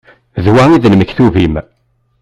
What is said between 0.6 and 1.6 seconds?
i d lmektub-im.